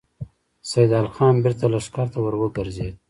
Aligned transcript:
سيدال 0.69 1.07
خان 1.15 1.35
بېرته 1.43 1.65
لښکر 1.73 2.07
ته 2.13 2.17
ور 2.21 2.35
وګرځېد. 2.37 2.95